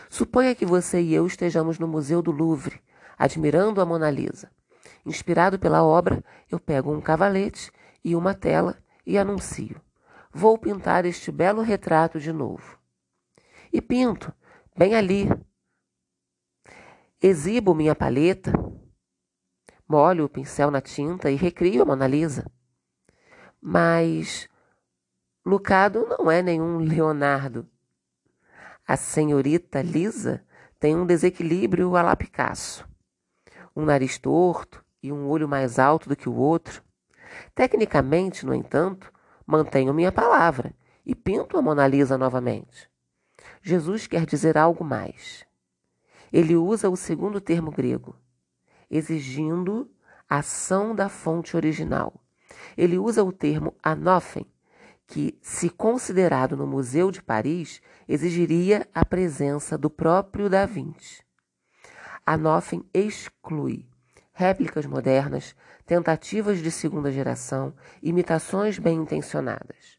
Suponha 0.09 0.55
que 0.55 0.64
você 0.64 0.99
e 0.99 1.12
eu 1.12 1.26
estejamos 1.26 1.78
no 1.78 1.87
Museu 1.87 2.23
do 2.23 2.31
Louvre, 2.31 2.81
admirando 3.19 3.83
a 3.83 3.85
Mona 3.85 4.11
Lisa. 4.11 4.50
Inspirado 5.05 5.59
pela 5.59 5.85
obra, 5.85 6.25
eu 6.50 6.59
pego 6.59 6.90
um 6.90 7.02
cavalete 7.02 7.71
e 8.02 8.17
uma 8.17 8.33
tela 8.33 8.78
e 9.05 9.19
anuncio: 9.19 9.78
Vou 10.33 10.57
pintar 10.57 11.05
este 11.05 11.31
belo 11.31 11.61
retrato 11.61 12.19
de 12.19 12.33
novo. 12.33 12.78
E 13.71 13.83
pinto, 13.83 14.33
bem 14.75 14.95
ali. 14.95 15.28
Exibo 17.21 17.75
minha 17.75 17.95
paleta, 17.95 18.52
molho 19.88 20.26
o 20.26 20.28
pincel 20.28 20.71
na 20.71 20.80
tinta 20.80 21.30
e 21.30 21.35
recrio 21.35 21.83
a 21.83 21.85
Mona 21.87 22.07
Lisa. 22.07 22.50
Mas 23.61 24.49
Lucado 25.45 26.07
não 26.07 26.30
é 26.30 26.42
nenhum 26.42 26.78
Leonardo. 26.78 27.66
A 28.87 28.97
senhorita 28.97 29.80
Lisa 29.80 30.45
tem 30.78 30.95
um 30.95 31.07
desequilíbrio 31.07 31.97
a 31.97 32.02
la 32.02 32.14
Picasso. 32.14 32.87
Um 33.75 33.85
nariz 33.85 34.18
torto 34.18 34.85
e 35.02 35.11
um 35.11 35.26
olho 35.26 35.49
mais 35.49 35.78
alto 35.78 36.09
do 36.09 36.16
que 36.16 36.28
o 36.28 36.35
outro. 36.35 36.83
Tecnicamente, 37.54 38.45
no 38.45 38.54
entanto, 38.54 39.11
mantenho 39.47 39.95
minha 39.95 40.12
palavra 40.12 40.75
e 41.04 41.14
pinto 41.14 41.57
a 41.57 41.62
Mona 41.62 41.87
Lisa 41.87 42.18
novamente. 42.18 42.90
Jesus 43.62 44.07
quer 44.07 44.26
dizer 44.26 44.59
algo 44.59 44.85
mais. 44.85 45.47
Ele 46.30 46.57
usa 46.57 46.90
o 46.90 46.97
segundo 46.97 47.40
termo 47.40 47.71
grego, 47.71 48.14
exigindo 48.90 49.90
ação 50.28 50.95
da 50.95 51.09
fonte 51.09 51.57
original. 51.57 52.14
Ele 52.76 52.99
usa 52.99 53.25
o 53.25 53.33
termo 53.33 53.75
anófen, 53.83 54.47
que, 55.07 55.38
se 55.40 55.71
considerado 55.71 56.57
no 56.57 56.66
Museu 56.66 57.11
de 57.11 57.23
Paris, 57.23 57.80
exigiria 58.07 58.87
a 58.95 59.04
presença 59.04 59.78
do 59.78 59.88
próprio 59.88 60.50
Da 60.50 60.66
Vinci. 60.66 61.23
Anófen 62.26 62.85
exclui 62.92 63.88
réplicas 64.38 64.87
modernas, 64.87 65.57
tentativas 65.85 66.61
de 66.61 66.71
segunda 66.71 67.11
geração, 67.11 67.75
imitações 68.00 68.78
bem 68.78 68.99
intencionadas. 68.99 69.99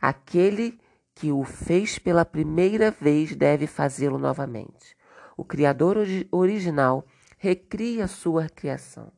Aquele 0.00 0.78
que 1.12 1.32
o 1.32 1.42
fez 1.42 1.98
pela 1.98 2.24
primeira 2.24 2.92
vez 2.92 3.34
deve 3.34 3.66
fazê-lo 3.66 4.16
novamente. 4.16 4.96
O 5.36 5.44
Criador 5.44 5.96
original 6.30 7.04
recria 7.42 8.06
sua 8.06 8.50
criação. 8.50 9.10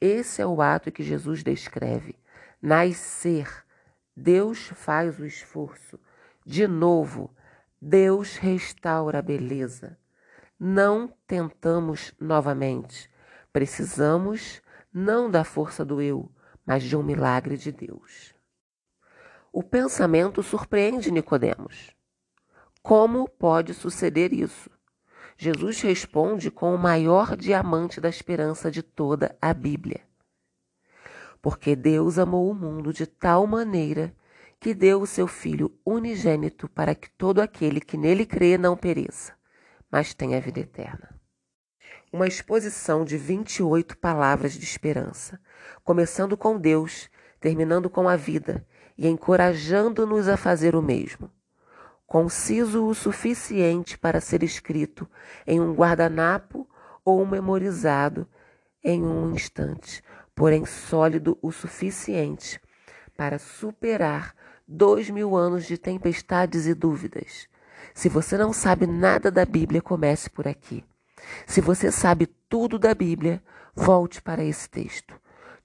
Esse 0.00 0.40
é 0.40 0.46
o 0.46 0.62
ato 0.62 0.92
que 0.92 1.02
Jesus 1.02 1.42
descreve. 1.42 2.14
Nascer 2.62 3.64
Deus 4.16 4.68
faz 4.76 5.18
o 5.18 5.26
esforço. 5.26 5.98
De 6.46 6.68
novo, 6.68 7.34
Deus 7.82 8.36
restaura 8.36 9.18
a 9.18 9.22
beleza. 9.22 9.98
Não 10.56 11.12
tentamos 11.26 12.14
novamente. 12.20 13.10
Precisamos 13.52 14.62
não 14.94 15.28
da 15.28 15.42
força 15.42 15.84
do 15.84 16.00
eu, 16.00 16.30
mas 16.64 16.84
de 16.84 16.96
um 16.96 17.02
milagre 17.02 17.56
de 17.56 17.72
Deus. 17.72 18.36
O 19.52 19.64
pensamento 19.64 20.44
surpreende 20.44 21.10
Nicodemos. 21.10 21.90
Como 22.84 23.28
pode 23.28 23.74
suceder 23.74 24.32
isso? 24.32 24.70
Jesus 25.38 25.80
responde 25.80 26.50
com 26.50 26.74
o 26.74 26.78
maior 26.78 27.36
diamante 27.36 28.00
da 28.00 28.10
esperança 28.10 28.70
de 28.70 28.82
toda 28.82 29.34
a 29.40 29.54
Bíblia 29.54 30.08
porque 31.40 31.76
Deus 31.76 32.18
amou 32.18 32.50
o 32.50 32.54
mundo 32.54 32.92
de 32.92 33.06
tal 33.06 33.46
maneira 33.46 34.14
que 34.60 34.74
deu 34.74 35.00
o 35.00 35.06
seu 35.06 35.26
Filho 35.26 35.72
unigênito 35.84 36.68
para 36.68 36.94
que 36.94 37.10
todo 37.10 37.40
aquele 37.40 37.80
que 37.80 37.96
nele 37.96 38.26
crê 38.26 38.58
não 38.58 38.76
pereça, 38.76 39.34
mas 39.90 40.12
tenha 40.14 40.40
vida 40.40 40.60
eterna. 40.60 41.18
Uma 42.12 42.26
exposição 42.26 43.04
de 43.04 43.16
28 43.16 43.98
palavras 43.98 44.54
de 44.54 44.64
esperança, 44.64 45.40
começando 45.84 46.36
com 46.36 46.58
Deus, 46.58 47.08
terminando 47.38 47.88
com 47.88 48.08
a 48.08 48.16
vida 48.16 48.66
e 48.96 49.06
encorajando-nos 49.06 50.26
a 50.26 50.36
fazer 50.36 50.74
o 50.74 50.82
mesmo. 50.82 51.30
Conciso 52.08 52.86
o 52.86 52.94
suficiente 52.94 53.98
para 53.98 54.18
ser 54.18 54.42
escrito 54.42 55.06
em 55.46 55.60
um 55.60 55.74
guardanapo 55.74 56.66
ou 57.04 57.26
memorizado 57.26 58.26
em 58.82 59.04
um 59.04 59.34
instante, 59.34 60.02
porém 60.34 60.64
sólido 60.64 61.38
o 61.42 61.52
suficiente 61.52 62.58
para 63.14 63.38
superar 63.38 64.34
dois 64.66 65.10
mil 65.10 65.36
anos 65.36 65.66
de 65.66 65.76
tempestades 65.76 66.66
e 66.66 66.72
dúvidas. 66.72 67.46
Se 67.92 68.08
você 68.08 68.38
não 68.38 68.54
sabe 68.54 68.86
nada 68.86 69.30
da 69.30 69.44
Bíblia, 69.44 69.82
comece 69.82 70.30
por 70.30 70.48
aqui. 70.48 70.82
Se 71.46 71.60
você 71.60 71.92
sabe 71.92 72.26
tudo 72.48 72.78
da 72.78 72.94
Bíblia, 72.94 73.42
volte 73.74 74.22
para 74.22 74.42
esse 74.42 74.66
texto. 74.66 75.14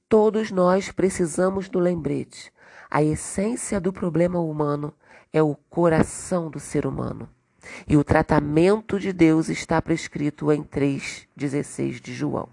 Todos 0.10 0.52
nós 0.52 0.92
precisamos 0.92 1.70
do 1.70 1.80
lembrete. 1.80 2.52
A 2.92 3.02
essência 3.02 3.80
do 3.80 3.94
problema 3.94 4.42
humano 4.42 4.94
é 5.34 5.42
o 5.42 5.56
coração 5.70 6.50
do 6.50 6.60
ser 6.60 6.86
humano. 6.86 7.28
E 7.88 7.98
o 7.98 8.04
tratamento 8.04 9.00
de 9.00 9.12
Deus 9.12 9.50
está 9.50 9.82
prescrito 9.82 10.52
em 10.52 10.63
3,16 10.63 12.00
de 12.00 12.13
João. 12.13 12.48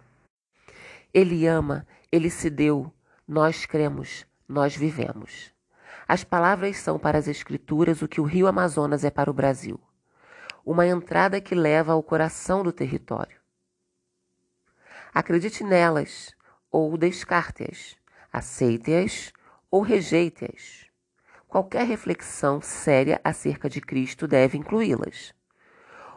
Ele 1.12 1.46
ama 1.46 1.87
ele 2.10 2.28
se 2.28 2.50
deu, 2.50 2.92
nós 3.26 3.66
cremos, 3.66 4.26
nós 4.49 4.75
vivemos. 4.75 5.52
As 6.08 6.25
palavras 6.25 6.76
são 6.78 6.99
para 6.99 7.18
as 7.18 7.28
Escrituras 7.28 8.02
o 8.02 8.08
que 8.08 8.20
o 8.20 8.25
rio 8.25 8.49
Amazonas 8.49 9.04
é 9.04 9.10
para 9.10 9.30
o 9.30 9.34
Brasil 9.34 9.80
uma 10.64 10.87
entrada 10.87 11.40
que 11.40 11.54
leva 11.54 11.92
ao 11.92 12.02
coração 12.02 12.62
do 12.62 12.72
território. 12.72 13.40
Acredite 15.12 15.64
nelas 15.64 16.34
ou 16.70 16.96
descarte-as, 16.96 17.96
aceite-as 18.32 19.32
ou 19.70 19.82
rejeite-as. 19.82 20.87
Qualquer 21.50 21.85
reflexão 21.85 22.61
séria 22.62 23.21
acerca 23.25 23.69
de 23.69 23.80
Cristo 23.80 24.28
deve 24.28 24.57
incluí-las. 24.57 25.35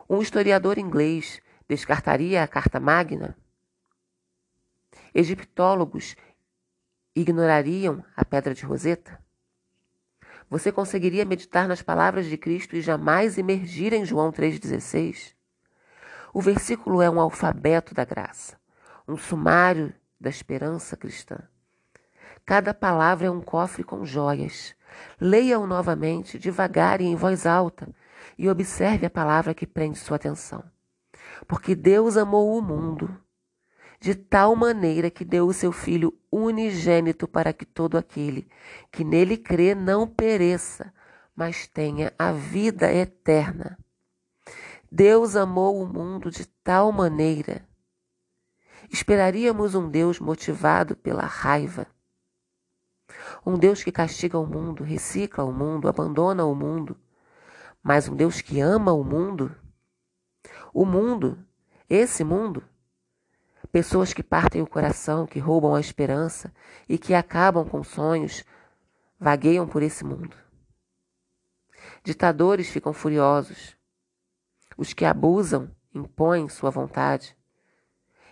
Um 0.08 0.22
historiador 0.22 0.78
inglês 0.78 1.42
descartaria 1.68 2.44
a 2.44 2.48
Carta 2.48 2.80
Magna? 2.80 3.36
Egiptólogos 5.14 6.16
ignorariam 7.16 8.06
a 8.16 8.24
Pedra 8.24 8.54
de 8.54 8.64
Roseta? 8.64 9.20
Você 10.50 10.72
conseguiria 10.72 11.26
meditar 11.26 11.68
nas 11.68 11.82
palavras 11.82 12.28
de 12.28 12.38
Cristo 12.38 12.76
e 12.76 12.82
jamais 12.82 13.40
emergir 13.40 13.92
em 13.92 14.06
João 14.06 14.32
3,16? 14.32 15.34
O 16.32 16.42
versículo 16.42 17.02
é 17.02 17.10
um 17.10 17.20
alfabeto 17.20 17.96
da 17.96 18.06
graça, 18.06 18.56
um 19.08 19.18
sumário 19.18 19.94
da 20.20 20.30
esperança 20.30 20.96
cristã. 20.96 21.40
Cada 22.46 22.74
palavra 22.74 23.28
é 23.28 23.32
um 23.32 23.42
cofre 23.42 23.84
com 23.84 24.06
joias. 24.06 24.76
Leia-o 25.20 25.68
novamente, 25.68 26.40
devagar 26.40 27.02
e 27.02 27.06
em 27.06 27.16
voz 27.16 27.46
alta, 27.46 27.88
e 28.38 28.50
observe 28.50 29.06
a 29.06 29.10
palavra 29.10 29.54
que 29.54 29.68
prende 29.68 30.00
sua 30.00 30.16
atenção. 30.16 30.64
Porque 31.48 31.76
Deus 31.76 32.18
amou 32.18 32.58
o 32.58 32.62
mundo 32.62 33.20
de 34.00 34.16
tal 34.16 34.54
maneira 34.54 35.10
que 35.10 35.24
deu 35.24 35.48
o 35.48 35.54
seu 35.54 35.72
Filho 35.72 36.14
unigênito 36.30 37.26
para 37.26 37.54
que 37.54 37.66
todo 37.66 37.98
aquele 37.98 38.50
que 38.92 39.02
nele 39.02 39.38
crê 39.38 39.74
não 39.74 40.06
pereça, 40.06 40.94
mas 41.34 41.68
tenha 41.68 42.14
a 42.20 42.34
vida 42.34 42.92
eterna. 42.92 43.78
Deus 44.92 45.38
amou 45.38 45.82
o 45.82 45.88
mundo 45.88 46.30
de 46.30 46.46
tal 46.46 46.92
maneira. 46.92 47.66
Esperaríamos 48.92 49.74
um 49.74 49.90
Deus 49.90 50.20
motivado 50.20 50.96
pela 50.98 51.26
raiva, 51.26 51.88
um 53.46 53.58
Deus 53.58 53.84
que 53.84 53.92
castiga 53.92 54.38
o 54.38 54.46
mundo, 54.46 54.84
recicla 54.84 55.44
o 55.44 55.52
mundo, 55.52 55.90
abandona 55.90 56.46
o 56.46 56.56
mundo. 56.56 56.98
Mas 57.82 58.08
um 58.08 58.16
Deus 58.16 58.42
que 58.42 58.62
ama 58.62 58.94
o 58.94 59.04
mundo. 59.04 59.54
O 60.74 60.86
mundo, 60.86 61.38
esse 61.90 62.24
mundo. 62.24 62.64
Pessoas 63.72 64.14
que 64.14 64.24
partem 64.24 64.62
o 64.62 64.68
coração, 64.68 65.26
que 65.26 65.40
roubam 65.40 65.76
a 65.76 65.80
esperança 65.80 66.54
e 66.88 66.98
que 66.98 67.14
acabam 67.14 67.68
com 67.68 67.84
sonhos, 67.84 68.44
vagueiam 69.20 69.68
por 69.68 69.82
esse 69.82 70.06
mundo. 70.06 70.38
Ditadores 72.04 72.70
ficam 72.70 72.94
furiosos. 72.94 73.76
Os 74.78 74.94
que 74.94 75.06
abusam 75.06 75.70
impõem 75.94 76.48
sua 76.50 76.70
vontade. 76.70 77.36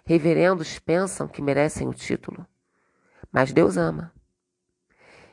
Reverendos 0.06 0.80
pensam 0.80 1.28
que 1.28 1.42
merecem 1.42 1.88
o 1.88 1.94
título. 1.94 2.46
Mas 3.32 3.54
Deus 3.54 3.78
ama. 3.78 4.14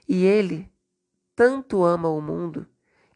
E 0.08 0.24
ele 0.24 0.72
tanto 1.36 1.84
ama 1.84 2.08
o 2.08 2.18
mundo 2.18 2.66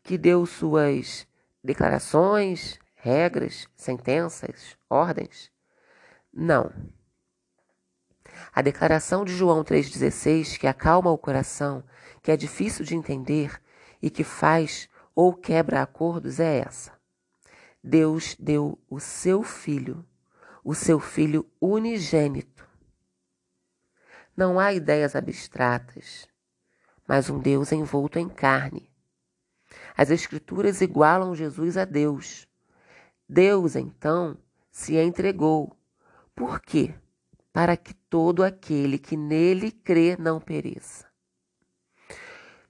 que 0.03 0.19
deu 0.19 0.45
suas 0.45 1.27
declarações, 1.65 2.79
regras, 2.95 3.67
sentenças, 3.75 4.77
ordens? 4.91 5.51
Não. 6.31 6.71
A 8.53 8.61
declaração 8.61 9.25
de 9.25 9.35
João 9.35 9.65
3,16, 9.65 10.59
que 10.59 10.67
acalma 10.67 11.11
o 11.11 11.17
coração, 11.17 11.83
que 12.23 12.31
é 12.31 12.37
difícil 12.37 12.85
de 12.85 12.95
entender 12.95 13.59
e 14.03 14.11
que 14.11 14.23
faz 14.23 14.87
ou 15.15 15.33
quebra 15.33 15.81
acordos, 15.81 16.39
é 16.41 16.59
essa. 16.59 16.93
Deus 17.83 18.37
deu 18.39 18.79
o 18.91 19.01
seu 19.01 19.43
filho, 19.43 20.07
o 20.63 20.75
seu 20.75 21.01
filho 21.01 21.51
unigênito. 21.59 22.69
Não 24.37 24.61
há 24.61 24.73
ideias 24.75 25.17
abstratas 25.17 26.31
mas 27.07 27.29
um 27.29 27.39
Deus 27.39 27.73
envolto 27.73 28.19
em 28.19 28.29
carne. 28.29 28.91
As 29.97 30.11
Escrituras 30.11 30.81
igualam 30.81 31.35
Jesus 31.35 31.77
a 31.77 31.85
Deus. 31.85 32.47
Deus, 33.29 33.77
então, 33.77 34.37
se 34.71 34.97
entregou. 34.97 35.77
Por 36.35 36.61
quê? 36.61 36.95
Para 37.53 37.77
que 37.77 37.95
todo 37.95 38.43
aquele 38.43 38.99
que 38.99 39.17
nele 39.17 39.71
crê 39.71 40.17
não 40.19 40.41
pereça. 40.41 41.07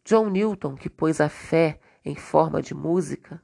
John 0.04 0.30
Newton, 0.30 0.74
que 0.74 0.90
pôs 0.90 1.20
a 1.20 1.28
fé 1.28 1.78
em 2.04 2.16
forma 2.16 2.60
de 2.60 2.74
música, 2.74 3.40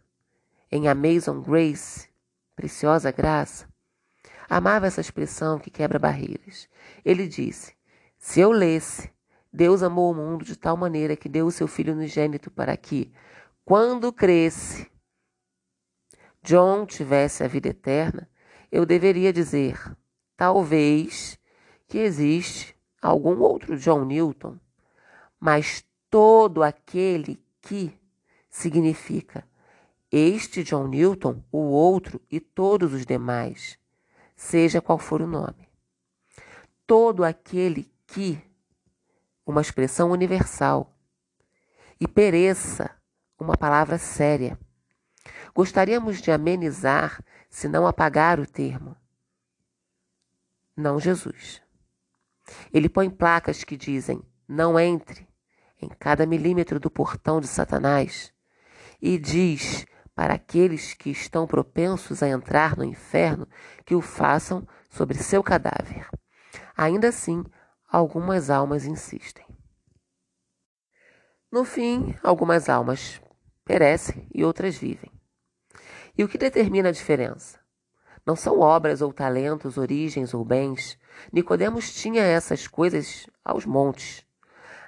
em 0.71 0.89
Amazing 0.89 1.43
Grace, 1.43 2.09
Preciosa 2.57 3.13
Graça, 3.13 3.69
amava 4.49 4.87
essa 4.87 5.01
expressão 5.01 5.59
que 5.59 5.71
quebra 5.71 5.99
barreiras. 5.99 6.69
Ele 7.05 7.29
disse: 7.29 7.75
Se 8.19 8.41
eu 8.41 8.51
lesse 8.51 9.11
Deus 9.59 9.83
amou 9.83 10.13
o 10.13 10.15
mundo 10.15 10.45
de 10.45 10.57
tal 10.57 10.77
maneira 10.77 11.17
que 11.17 11.29
deu 11.29 11.49
o 11.49 11.51
seu 11.51 11.67
Filho 11.67 11.93
unigênito 11.93 12.49
para 12.49 12.77
que, 12.77 13.13
quando 13.65 14.13
cresce, 14.13 14.89
John 16.45 16.87
tivesse 16.87 17.43
a 17.43 17.49
vida 17.49 17.71
eterna, 17.71 18.31
eu 18.71 18.87
deveria 18.87 19.33
dizer, 19.33 19.77
talvez, 20.37 21.37
que 21.89 21.99
existe 21.99 22.73
algum 23.03 23.41
outro 23.41 23.77
John 23.77 24.05
Newton, 24.05 24.61
mas 25.41 25.85
todo 26.09 26.63
aquele 26.63 27.43
que 27.61 27.93
significa 28.49 29.45
este 30.09 30.63
John 30.63 30.87
Newton, 30.87 31.43
o 31.51 31.59
outro 31.59 32.21
e 32.31 32.39
todos 32.39 32.93
os 32.95 33.05
demais, 33.05 33.77
seja 34.37 34.81
qual 34.81 35.01
for 35.01 35.21
o 35.21 35.27
nome. 35.27 35.69
Todo 36.87 37.25
aquele 37.25 37.91
que 38.07 38.48
uma 39.49 39.63
expressão 39.63 40.11
universal. 40.11 40.95
E 41.99 42.07
pereça, 42.07 42.91
uma 43.39 43.57
palavra 43.57 43.97
séria. 43.97 44.59
Gostaríamos 45.55 46.21
de 46.21 46.31
amenizar, 46.31 47.25
se 47.49 47.67
não 47.67 47.87
apagar 47.87 48.39
o 48.39 48.47
termo. 48.47 48.95
Não 50.77 51.01
Jesus. 51.01 51.63
Ele 52.73 52.91
põe 52.91 53.09
placas 53.09 53.65
que 53.65 53.77
dizem: 53.77 54.23
não 54.47 54.79
entre 54.79 55.27
em 55.81 55.89
cada 55.89 56.27
milímetro 56.27 56.79
do 56.79 56.91
portão 56.91 57.41
de 57.41 57.47
Satanás 57.47 58.33
e 59.01 59.19
diz 59.19 59.87
para 60.15 60.35
aqueles 60.35 60.93
que 60.93 61.11
estão 61.11 61.47
propensos 61.47 62.23
a 62.23 62.29
entrar 62.29 62.77
no 62.77 62.85
inferno 62.85 63.49
que 63.87 63.95
o 63.95 64.03
façam 64.03 64.67
sobre 64.91 65.17
seu 65.17 65.43
cadáver. 65.43 66.09
Ainda 66.77 67.09
assim, 67.09 67.45
algumas 67.89 68.51
almas 68.51 68.85
insistem. 68.85 69.47
No 71.51 71.65
fim, 71.65 72.15
algumas 72.23 72.69
almas 72.69 73.21
perecem 73.65 74.29
e 74.35 74.45
outras 74.45 74.77
vivem. 74.77 75.11
E 76.17 76.23
o 76.23 76.29
que 76.29 76.37
determina 76.37 76.91
a 76.91 76.93
diferença? 76.93 77.59
Não 78.27 78.37
são 78.37 78.61
obras 78.61 79.01
ou 79.01 79.11
talentos, 79.11 79.79
origens 79.79 80.35
ou 80.35 80.45
bens. 80.45 80.99
Nicodemos 81.33 81.95
tinha 81.95 82.23
essas 82.23 82.67
coisas 82.67 83.27
aos 83.43 83.65
montes. 83.65 84.27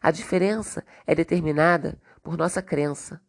A 0.03 0.11
diferença 0.11 0.85
é 1.07 1.15
determinada 1.15 1.99
por 2.23 2.37
nossa 2.37 2.61
crença. 2.61 3.21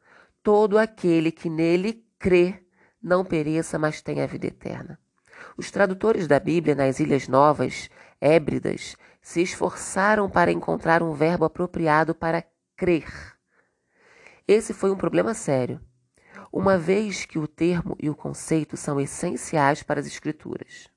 Todo 0.44 0.78
aquele 0.78 1.32
que 1.32 1.50
nele 1.50 2.06
crê 2.20 2.66
não 3.02 3.24
pereça, 3.24 3.80
mas 3.80 4.02
tenha 4.02 4.26
a 4.26 4.28
vida 4.28 4.48
eterna. 4.48 5.00
Os 5.56 5.72
tradutores 5.72 6.28
da 6.28 6.40
Bíblia 6.40 6.76
nas 6.76 7.00
Ilhas 7.00 7.28
Novas, 7.28 7.90
Hébridas, 8.20 8.96
se 9.22 9.42
esforçaram 9.42 10.30
para 10.30 10.52
encontrar 10.52 11.04
um 11.04 11.14
verbo 11.14 11.46
apropriado 11.46 12.16
para 12.16 12.44
crer. 12.76 13.06
Esse 14.48 14.74
foi 14.74 14.92
um 14.92 14.98
problema 14.98 15.34
sério, 15.34 15.80
uma 16.52 16.78
vez 16.78 17.26
que 17.26 17.38
o 17.38 17.48
termo 17.48 17.96
e 18.00 18.10
o 18.10 18.16
conceito 18.16 18.76
são 18.76 19.00
essenciais 19.00 19.84
para 19.84 20.00
as 20.00 20.08
Escrituras. 20.08 20.90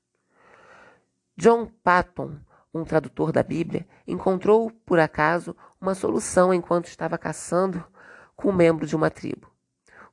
John 1.37 1.67
Patton, 1.83 2.37
um 2.73 2.83
tradutor 2.83 3.31
da 3.31 3.43
Bíblia, 3.43 3.87
encontrou, 4.07 4.71
por 4.85 4.99
acaso, 4.99 5.55
uma 5.79 5.93
solução 5.93 6.53
enquanto 6.53 6.87
estava 6.87 7.17
caçando 7.17 7.85
com 8.35 8.49
um 8.49 8.53
membro 8.53 8.87
de 8.87 8.95
uma 8.95 9.09
tribo. 9.09 9.49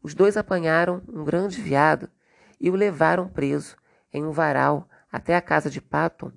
Os 0.03 0.15
dois 0.15 0.37
apanharam 0.37 1.03
um 1.09 1.25
grande 1.25 1.61
veado 1.61 2.11
e 2.61 2.71
o 2.71 2.75
levaram 2.75 3.29
preso 3.29 3.77
em 4.13 4.25
um 4.25 4.31
varal 4.31 4.89
até 5.11 5.35
a 5.35 5.41
casa 5.41 5.71
de 5.71 5.81
Patton 5.81 6.33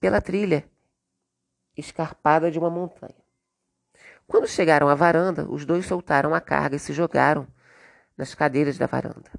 pela 0.00 0.20
trilha 0.20 0.68
escarpada 1.76 2.50
de 2.50 2.58
uma 2.58 2.70
montanha. 2.70 3.14
Quando 4.26 4.48
chegaram 4.48 4.88
à 4.88 4.94
varanda, 4.94 5.46
os 5.48 5.64
dois 5.64 5.86
soltaram 5.86 6.34
a 6.34 6.40
carga 6.40 6.76
e 6.76 6.78
se 6.78 6.92
jogaram 6.92 7.46
nas 8.16 8.34
cadeiras 8.34 8.78
da 8.78 8.86
varanda. 8.86 9.30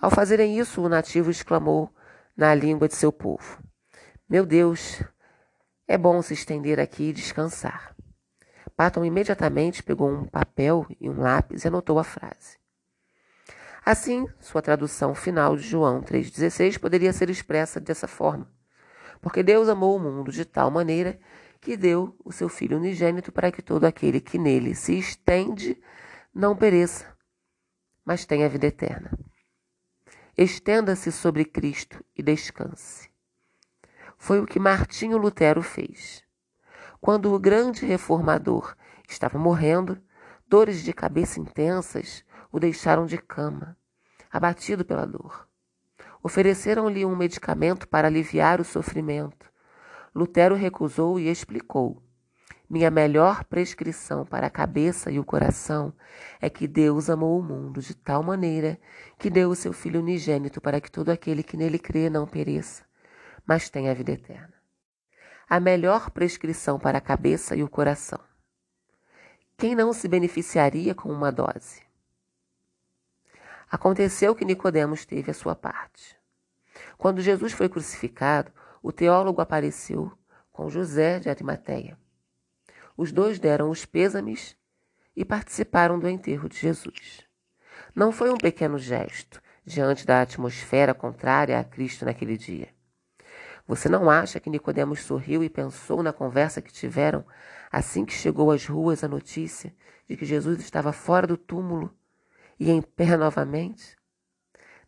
Ao 0.00 0.10
fazerem 0.10 0.58
isso, 0.58 0.82
o 0.82 0.88
nativo 0.88 1.30
exclamou 1.30 1.94
na 2.36 2.54
língua 2.54 2.88
de 2.88 2.94
seu 2.94 3.12
povo: 3.12 3.62
Meu 4.28 4.44
Deus, 4.44 5.02
é 5.86 5.98
bom 5.98 6.22
se 6.22 6.34
estender 6.34 6.80
aqui 6.80 7.10
e 7.10 7.12
descansar. 7.12 7.94
Patton 8.76 9.04
imediatamente 9.04 9.82
pegou 9.82 10.10
um 10.10 10.24
papel 10.24 10.86
e 10.98 11.10
um 11.10 11.20
lápis 11.20 11.64
e 11.64 11.68
anotou 11.68 11.98
a 11.98 12.04
frase. 12.04 12.58
Assim, 13.84 14.26
sua 14.40 14.62
tradução 14.62 15.14
final 15.14 15.56
de 15.56 15.62
João 15.62 16.00
3,16 16.00 16.78
poderia 16.78 17.12
ser 17.12 17.28
expressa 17.28 17.80
dessa 17.80 18.06
forma. 18.06 18.50
Porque 19.20 19.42
Deus 19.42 19.68
amou 19.68 19.96
o 19.96 20.00
mundo 20.00 20.32
de 20.32 20.44
tal 20.44 20.70
maneira 20.70 21.18
que 21.60 21.76
deu 21.76 22.16
o 22.24 22.32
seu 22.32 22.48
Filho 22.48 22.78
unigênito 22.78 23.30
para 23.30 23.52
que 23.52 23.60
todo 23.60 23.84
aquele 23.84 24.20
que 24.20 24.38
nele 24.38 24.74
se 24.74 24.98
estende 24.98 25.80
não 26.34 26.56
pereça, 26.56 27.06
mas 28.04 28.24
tenha 28.24 28.48
vida 28.48 28.66
eterna. 28.66 29.10
Estenda-se 30.36 31.12
sobre 31.12 31.44
Cristo 31.44 32.02
e 32.16 32.22
descanse. 32.22 33.10
Foi 34.16 34.40
o 34.40 34.46
que 34.46 34.58
Martinho 34.58 35.18
Lutero 35.18 35.62
fez. 35.62 36.22
Quando 37.00 37.34
o 37.34 37.38
grande 37.38 37.84
reformador 37.84 38.74
estava 39.08 39.38
morrendo, 39.38 40.00
dores 40.46 40.82
de 40.82 40.92
cabeça 40.92 41.40
intensas 41.40 42.24
o 42.52 42.58
deixaram 42.58 43.06
de 43.06 43.18
cama, 43.18 43.76
abatido 44.30 44.84
pela 44.84 45.06
dor. 45.06 45.48
Ofereceram-lhe 46.22 47.04
um 47.04 47.16
medicamento 47.16 47.88
para 47.88 48.08
aliviar 48.08 48.60
o 48.60 48.64
sofrimento. 48.64 49.50
Lutero 50.14 50.54
recusou 50.54 51.18
e 51.18 51.28
explicou: 51.28 52.02
Minha 52.68 52.90
melhor 52.90 53.44
prescrição 53.44 54.24
para 54.24 54.48
a 54.48 54.50
cabeça 54.50 55.10
e 55.10 55.18
o 55.18 55.24
coração 55.24 55.92
é 56.40 56.50
que 56.50 56.66
Deus 56.66 57.08
amou 57.08 57.38
o 57.38 57.42
mundo 57.42 57.80
de 57.80 57.94
tal 57.94 58.22
maneira 58.22 58.78
que 59.18 59.30
deu 59.30 59.50
o 59.50 59.54
seu 59.54 59.72
Filho 59.72 60.00
unigênito 60.00 60.60
para 60.60 60.80
que 60.80 60.90
todo 60.90 61.10
aquele 61.10 61.42
que 61.42 61.56
nele 61.56 61.78
crê 61.78 62.10
não 62.10 62.26
pereça, 62.26 62.84
mas 63.46 63.70
tenha 63.70 63.92
a 63.92 63.94
vida 63.94 64.12
eterna. 64.12 64.54
A 65.48 65.60
melhor 65.60 66.10
prescrição 66.10 66.78
para 66.78 66.98
a 66.98 67.00
cabeça 67.00 67.54
e 67.56 67.62
o 67.62 67.68
coração. 67.68 68.20
Quem 69.56 69.74
não 69.74 69.92
se 69.92 70.08
beneficiaria 70.08 70.94
com 70.94 71.12
uma 71.12 71.30
dose? 71.30 71.82
Aconteceu 73.70 74.34
que 74.34 74.44
Nicodemos 74.44 75.04
teve 75.04 75.30
a 75.30 75.34
sua 75.34 75.54
parte. 75.54 76.16
Quando 76.98 77.20
Jesus 77.20 77.52
foi 77.52 77.68
crucificado, 77.68 78.50
o 78.82 78.92
teólogo 78.92 79.40
apareceu 79.40 80.10
com 80.52 80.68
José 80.68 81.18
de 81.18 81.28
Arimateia. 81.28 81.98
Os 82.96 83.12
dois 83.12 83.38
deram 83.38 83.70
os 83.70 83.84
pêsames 83.84 84.56
e 85.14 85.24
participaram 85.24 85.98
do 85.98 86.08
enterro 86.08 86.48
de 86.48 86.56
Jesus. 86.56 87.26
Não 87.94 88.12
foi 88.12 88.30
um 88.30 88.36
pequeno 88.36 88.78
gesto 88.78 89.40
diante 89.64 90.06
da 90.06 90.22
atmosfera 90.22 90.94
contrária 90.94 91.58
a 91.58 91.64
Cristo 91.64 92.04
naquele 92.04 92.36
dia. 92.36 92.68
Você 93.66 93.88
não 93.88 94.10
acha 94.10 94.40
que 94.40 94.50
Nicodemos 94.50 95.02
sorriu 95.02 95.44
e 95.44 95.48
pensou 95.48 96.02
na 96.02 96.12
conversa 96.12 96.60
que 96.60 96.72
tiveram 96.72 97.24
assim 97.70 98.04
que 98.04 98.12
chegou 98.12 98.50
às 98.50 98.66
ruas 98.66 99.04
a 99.04 99.08
notícia 99.08 99.74
de 100.08 100.16
que 100.16 100.24
Jesus 100.24 100.60
estava 100.60 100.92
fora 100.92 101.26
do 101.26 101.36
túmulo 101.36 101.94
e 102.58 102.70
em 102.70 102.82
pé 102.82 103.16
novamente? 103.16 103.96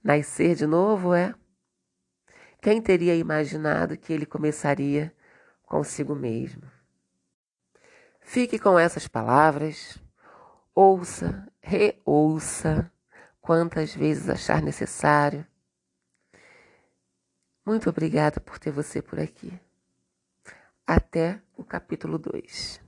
Nascer 0.03 0.57
de 0.57 0.67
novo 0.67 1.15
é? 1.15 1.33
Quem 2.63 2.81
teria 2.81 3.17
imaginado 3.17 3.99
que 3.99 4.13
ele 4.13 4.25
começaria 4.25 5.13
consigo 5.65 6.15
mesmo? 6.15 6.63
Fique 8.21 8.57
com 8.57 8.79
essas 8.79 9.09
palavras, 9.09 9.99
ouça, 10.73 11.45
reouça, 11.61 12.89
quantas 13.41 13.93
vezes 13.93 14.29
achar 14.29 14.63
necessário. 14.63 15.45
Muito 17.67 17.91
obrigada 17.91 18.41
por 18.41 18.61
ter 18.61 18.71
você 18.71 19.03
por 19.03 19.19
aqui. 19.19 19.53
Até 20.87 21.43
o 21.57 21.65
capítulo 21.65 22.17
2. 22.17 22.82